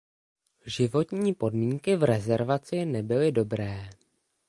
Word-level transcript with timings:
Životní 0.65 1.33
podmínky 1.33 1.95
v 1.95 2.03
rezervaci 2.03 2.85
nebyly 2.85 3.31
dobré. 3.31 3.89